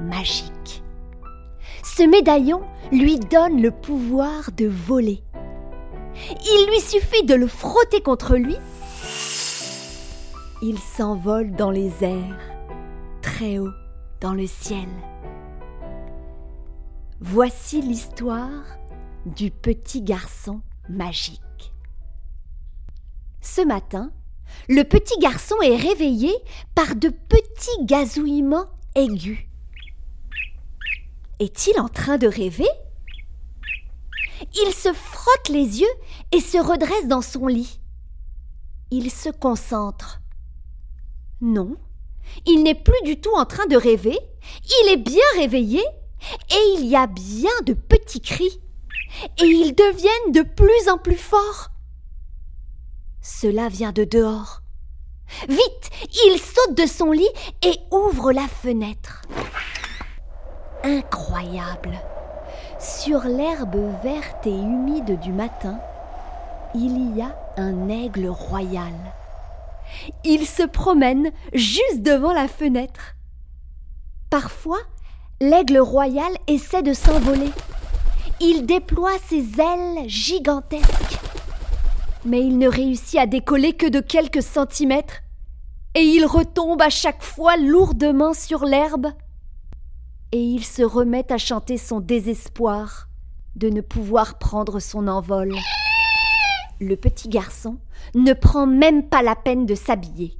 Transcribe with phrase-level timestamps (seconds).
[0.00, 0.82] magique.
[1.82, 5.22] Ce médaillon lui donne le pouvoir de voler.
[6.30, 8.56] Il lui suffit de le frotter contre lui.
[10.62, 12.38] Il s'envole dans les airs,
[13.22, 13.72] très haut
[14.20, 14.88] dans le ciel.
[17.20, 18.64] Voici l'histoire
[19.26, 21.40] du petit garçon magique.
[23.40, 24.12] Ce matin,
[24.68, 26.32] le petit garçon est réveillé
[26.74, 29.46] par de petits gazouillements aigus.
[31.38, 32.68] Est-il en train de rêver?
[34.40, 35.94] Il se frotte les yeux
[36.32, 37.78] et se redresse dans son lit.
[38.90, 40.20] Il se concentre.
[41.42, 41.76] Non,
[42.46, 44.18] il n'est plus du tout en train de rêver,
[44.64, 45.82] il est bien réveillé
[46.50, 48.60] et il y a bien de petits cris
[49.38, 51.68] et ils deviennent de plus en plus forts.
[53.20, 54.62] Cela vient de dehors.
[55.48, 55.90] Vite,
[56.26, 57.28] il saute de son lit
[57.62, 59.22] et ouvre la fenêtre
[60.86, 61.98] incroyable.
[62.78, 65.78] Sur l'herbe verte et humide du matin,
[66.74, 68.94] il y a un aigle royal.
[70.24, 73.16] Il se promène juste devant la fenêtre.
[74.30, 74.78] Parfois,
[75.40, 77.50] l'aigle royal essaie de s'envoler.
[78.40, 81.18] Il déploie ses ailes gigantesques.
[82.24, 85.22] Mais il ne réussit à décoller que de quelques centimètres,
[85.94, 89.06] et il retombe à chaque fois lourdement sur l'herbe
[90.32, 93.08] et il se remet à chanter son désespoir
[93.54, 95.54] de ne pouvoir prendre son envol.
[96.80, 97.78] Le petit garçon
[98.14, 100.36] ne prend même pas la peine de s'habiller.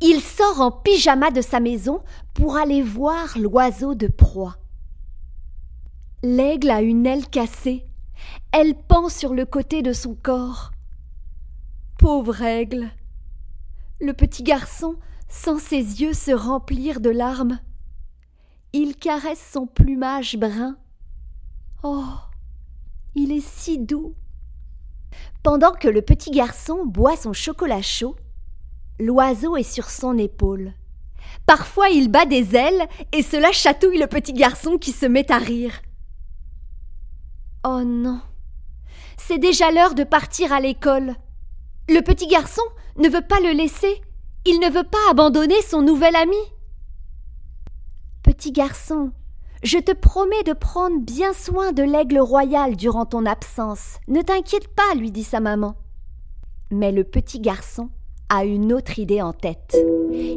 [0.00, 2.02] Il sort en pyjama de sa maison
[2.34, 4.56] pour aller voir l'oiseau de proie.
[6.22, 7.86] L'aigle a une aile cassée.
[8.52, 10.70] Elle pend sur le côté de son corps.
[11.98, 12.90] Pauvre aigle.
[14.00, 14.96] Le petit garçon
[15.28, 17.58] sent ses yeux se remplir de larmes.
[18.72, 20.76] Il caresse son plumage brun.
[21.82, 22.04] Oh,
[23.16, 24.14] il est si doux.
[25.42, 28.14] Pendant que le petit garçon boit son chocolat chaud,
[29.00, 30.72] l'oiseau est sur son épaule.
[31.46, 35.38] Parfois il bat des ailes et cela chatouille le petit garçon qui se met à
[35.38, 35.82] rire.
[37.64, 38.20] Oh non.
[39.16, 41.16] C'est déjà l'heure de partir à l'école.
[41.88, 42.62] Le petit garçon
[42.98, 44.00] ne veut pas le laisser.
[44.44, 46.36] Il ne veut pas abandonner son nouvel ami.
[48.22, 49.12] Petit garçon,
[49.62, 53.96] je te promets de prendre bien soin de l'aigle royal durant ton absence.
[54.08, 55.74] Ne t'inquiète pas, lui dit sa maman.
[56.70, 57.88] Mais le petit garçon
[58.28, 59.74] a une autre idée en tête.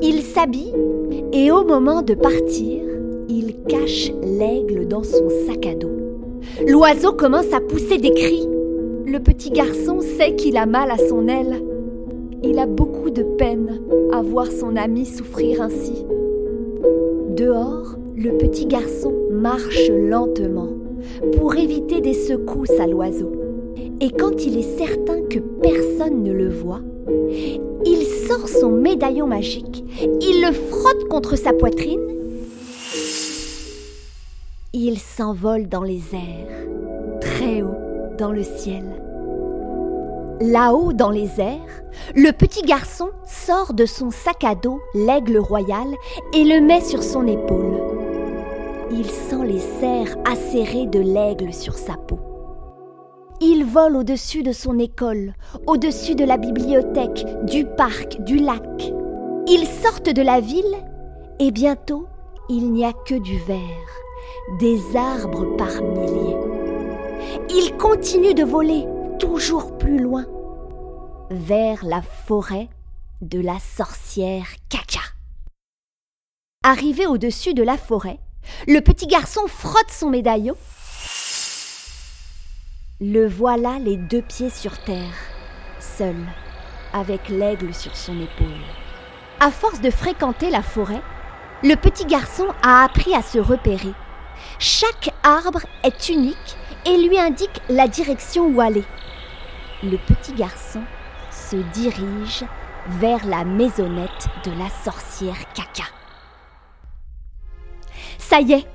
[0.00, 0.72] Il s'habille
[1.32, 2.84] et au moment de partir,
[3.28, 5.90] il cache l'aigle dans son sac à dos.
[6.68, 8.46] L'oiseau commence à pousser des cris.
[9.04, 11.60] Le petit garçon sait qu'il a mal à son aile.
[12.44, 13.80] Il a beaucoup de peine
[14.12, 16.06] à voir son ami souffrir ainsi.
[17.36, 20.68] Dehors, le petit garçon marche lentement
[21.36, 23.32] pour éviter des secousses à l'oiseau.
[24.00, 26.82] Et quand il est certain que personne ne le voit,
[27.84, 29.84] il sort son médaillon magique,
[30.20, 32.06] il le frotte contre sa poitrine,
[34.72, 36.68] il s'envole dans les airs,
[37.20, 38.84] très haut dans le ciel.
[40.40, 41.82] Là-haut dans les airs,
[42.16, 45.86] le petit garçon sort de son sac à dos l'aigle royal
[46.32, 47.80] et le met sur son épaule.
[48.90, 52.18] Il sent les serres acérées de l'aigle sur sa peau.
[53.40, 55.34] Il vole au-dessus de son école,
[55.66, 58.92] au-dessus de la bibliothèque, du parc, du lac.
[59.46, 60.64] Ils sortent de la ville
[61.38, 62.06] et bientôt
[62.48, 63.58] il n'y a que du vert,
[64.58, 66.36] des arbres par milliers.
[67.50, 68.84] Il continue de voler
[69.24, 70.26] toujours plus loin,
[71.30, 72.68] vers la forêt
[73.22, 75.00] de la sorcière Caca.
[76.62, 78.18] Arrivé au-dessus de la forêt,
[78.66, 80.54] Le petit garçon frotte son médaillon.
[83.00, 85.16] Le voilà les deux pieds sur terre,
[85.80, 86.16] seul,
[86.92, 88.66] avec l'aigle sur son épaule.
[89.40, 91.00] À force de fréquenter la forêt,
[91.62, 93.94] le petit garçon a appris à se repérer.
[94.58, 98.84] Chaque arbre est unique et lui indique la direction où aller.
[99.82, 100.82] Le petit garçon
[101.30, 102.44] se dirige
[102.88, 105.84] vers la maisonnette de la sorcière Caca.
[108.18, 108.66] Ça y est,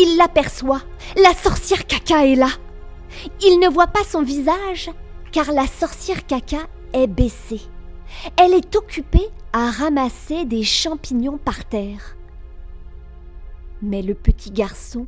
[0.00, 0.82] il l'aperçoit.
[1.16, 2.50] La sorcière Caca est là.
[3.42, 4.90] Il ne voit pas son visage
[5.32, 7.62] car la sorcière Caca est baissée.
[8.36, 12.16] Elle est occupée à ramasser des champignons par terre.
[13.82, 15.06] Mais le petit garçon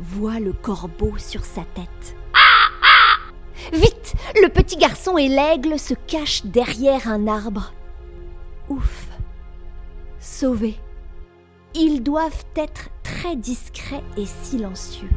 [0.00, 2.16] voit le corbeau sur sa tête.
[3.72, 7.72] Vite Le petit garçon et l'aigle se cachent derrière un arbre.
[8.68, 9.08] Ouf
[10.18, 10.78] Sauvés.
[11.74, 15.10] Ils doivent être très discrets et silencieux.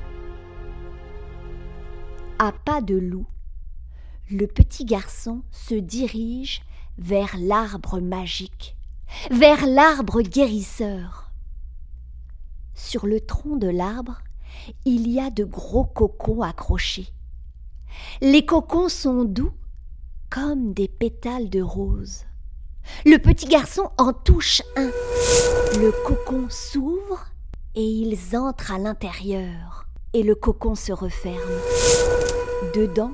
[2.39, 3.25] À pas de loup,
[4.30, 6.62] le petit garçon se dirige
[6.97, 8.75] vers l'arbre magique,
[9.31, 11.31] vers l'arbre guérisseur.
[12.75, 14.21] Sur le tronc de l'arbre,
[14.85, 17.07] il y a de gros cocons accrochés.
[18.21, 19.53] Les cocons sont doux
[20.29, 22.25] comme des pétales de rose.
[23.05, 24.91] Le petit garçon en touche un.
[25.79, 27.27] Le cocon s'ouvre
[27.75, 31.38] et ils entrent à l'intérieur et le cocon se referme.
[32.75, 33.13] Dedans,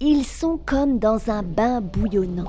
[0.00, 2.48] ils sont comme dans un bain bouillonnant.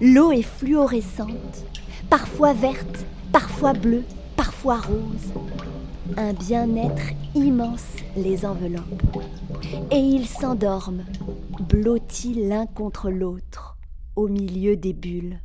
[0.00, 1.64] L'eau est fluorescente,
[2.10, 4.04] parfois verte, parfois bleue,
[4.36, 5.32] parfois rose.
[6.16, 7.84] Un bien-être immense
[8.16, 9.02] les enveloppe.
[9.90, 11.04] Et ils s'endorment,
[11.60, 13.76] blottis l'un contre l'autre,
[14.16, 15.40] au milieu des bulles.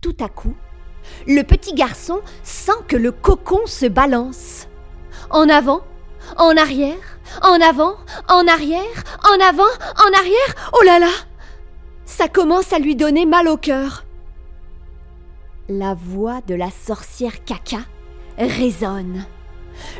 [0.00, 0.54] Tout à coup,
[1.26, 4.68] le petit garçon sent que le cocon se balance.
[5.30, 5.80] En avant,
[6.36, 7.94] en arrière, en avant,
[8.28, 10.70] en arrière, en avant, en arrière.
[10.74, 11.12] Oh là là
[12.04, 14.04] Ça commence à lui donner mal au cœur.
[15.68, 17.80] La voix de la sorcière caca
[18.38, 19.24] résonne.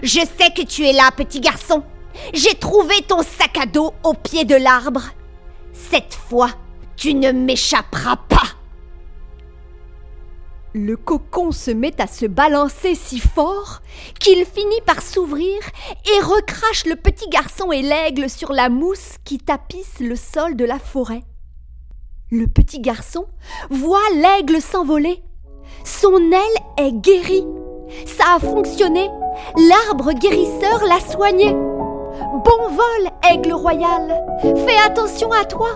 [0.03, 1.83] Je sais que tu es là, petit garçon.
[2.33, 5.11] J'ai trouvé ton sac à dos au pied de l'arbre.
[5.73, 6.51] Cette fois,
[6.97, 8.57] tu ne m'échapperas pas.
[10.73, 13.81] Le cocon se met à se balancer si fort
[14.21, 15.59] qu'il finit par s'ouvrir
[16.05, 20.67] et recrache le petit garçon et l'aigle sur la mousse qui tapisse le sol de
[20.67, 21.23] la forêt.
[22.31, 23.27] Le petit garçon
[23.71, 25.23] voit l'aigle s'envoler.
[25.85, 27.47] Son aile est guérie.
[28.07, 29.09] Ça a fonctionné.
[29.69, 31.53] L'arbre guérisseur l'a soigné.
[31.53, 34.25] Bon vol, aigle royal.
[34.41, 35.69] Fais attention à toi.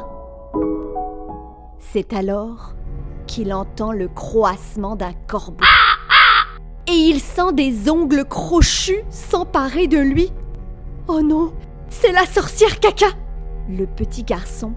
[1.79, 2.75] C'est alors
[3.27, 5.65] qu'il entend le croassement d'un corbeau.
[6.87, 10.33] Et il sent des ongles crochus s'emparer de lui.
[11.09, 11.53] Oh non,
[11.89, 13.07] c'est la sorcière caca.
[13.69, 14.73] Le petit garçon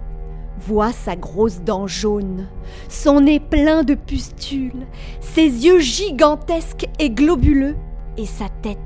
[0.68, 2.48] voit sa grosse dent jaune,
[2.90, 4.86] son nez plein de pustules,
[5.20, 7.76] ses yeux gigantesques et globuleux,
[8.18, 8.78] et sa tête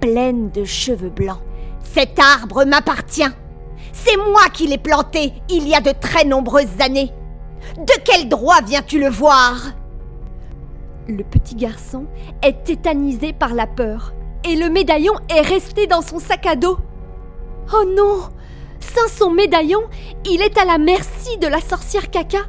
[0.00, 1.40] pleine de cheveux blancs.
[1.82, 3.22] Cet arbre m'appartient.
[3.92, 7.12] C'est moi qui l'ai planté il y a de très nombreuses années.
[7.76, 9.72] De quel droit viens-tu le voir?
[11.08, 12.06] Le petit garçon
[12.42, 14.12] est tétanisé par la peur
[14.44, 16.78] et le médaillon est resté dans son sac à dos.
[17.72, 18.28] Oh non
[19.18, 19.80] Son médaillon,
[20.26, 22.40] il est à la merci de la sorcière caca.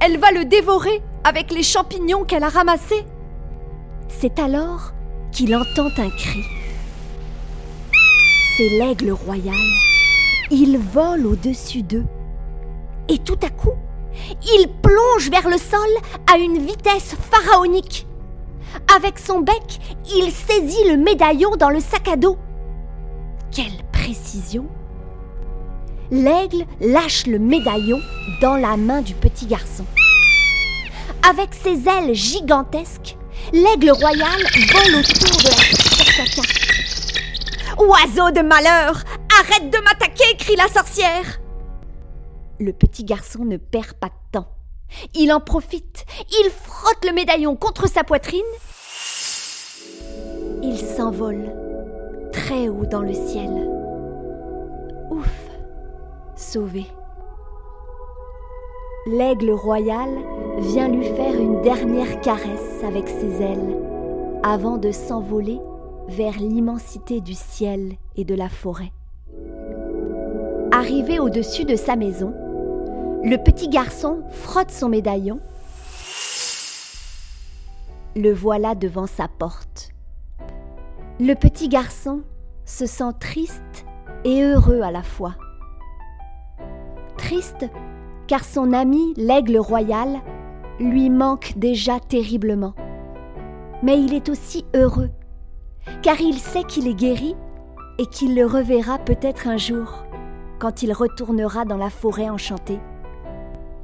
[0.00, 3.04] Elle va le dévorer avec les champignons qu'elle a ramassés.
[4.08, 4.92] C'est alors
[5.30, 6.42] qu'il entend un cri.
[8.56, 9.54] C'est l'aigle royal.
[10.50, 12.06] Il vole au-dessus d'eux.
[13.08, 13.76] Et tout à coup,
[14.42, 15.88] il plonge vers le sol
[16.32, 18.06] à une vitesse pharaonique.
[18.96, 19.78] Avec son bec,
[20.16, 22.36] il saisit le médaillon dans le sac à dos.
[23.52, 24.66] Quelle précision
[26.10, 28.00] L'aigle lâche le médaillon
[28.40, 29.84] dans la main du petit garçon.
[31.28, 33.16] Avec ses ailes gigantesques,
[33.52, 34.40] l'aigle royal
[34.72, 36.42] vole autour de la caca.
[37.78, 39.04] Oiseau de malheur,
[39.38, 41.40] arrête de m'attaquer, crie la sorcière.
[42.58, 44.48] Le petit garçon ne perd pas de temps.
[45.14, 48.40] Il en profite, il frotte le médaillon contre sa poitrine.
[50.62, 51.52] Il s'envole
[52.32, 53.68] très haut dans le ciel.
[55.10, 55.47] Ouf,
[56.38, 56.86] sauvé.
[59.06, 60.08] L'aigle royal
[60.58, 63.76] vient lui faire une dernière caresse avec ses ailes
[64.42, 65.60] avant de s'envoler
[66.08, 68.92] vers l'immensité du ciel et de la forêt.
[70.72, 72.34] Arrivé au-dessus de sa maison,
[73.24, 75.40] le petit garçon frotte son médaillon.
[78.14, 79.90] Le voilà devant sa porte.
[81.18, 82.22] Le petit garçon
[82.64, 83.84] se sent triste
[84.24, 85.34] et heureux à la fois.
[87.28, 87.66] Triste
[88.26, 90.22] car son ami l'aigle royal
[90.80, 92.72] lui manque déjà terriblement.
[93.82, 95.10] Mais il est aussi heureux
[96.00, 97.36] car il sait qu'il est guéri
[97.98, 100.06] et qu'il le reverra peut-être un jour
[100.58, 102.80] quand il retournera dans la forêt enchantée.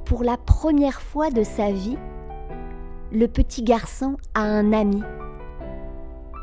[0.07, 1.99] Pour la première fois de sa vie,
[3.13, 5.03] le petit garçon a un ami.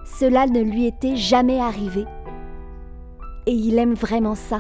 [0.06, 2.06] Cela ne lui était jamais arrivé.
[3.48, 4.60] Et il aime vraiment ça.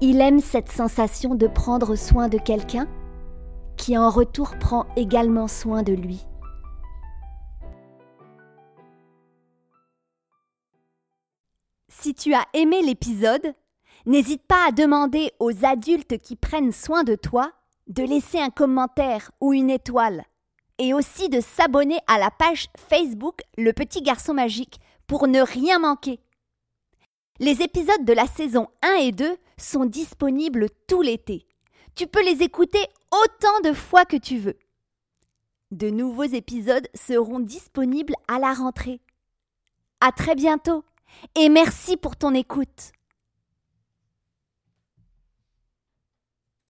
[0.00, 2.88] Il aime cette sensation de prendre soin de quelqu'un
[3.76, 6.24] qui en retour prend également soin de lui.
[11.88, 13.54] Si tu as aimé l'épisode,
[14.06, 17.52] n'hésite pas à demander aux adultes qui prennent soin de toi
[17.86, 20.24] de laisser un commentaire ou une étoile
[20.78, 25.78] et aussi de s'abonner à la page Facebook Le Petit Garçon Magique pour ne rien
[25.78, 26.20] manquer.
[27.42, 31.44] Les épisodes de la saison 1 et 2 sont disponibles tout l'été.
[31.96, 32.78] Tu peux les écouter
[33.10, 34.56] autant de fois que tu veux.
[35.72, 39.00] De nouveaux épisodes seront disponibles à la rentrée.
[40.00, 40.84] À très bientôt
[41.34, 42.92] et merci pour ton écoute.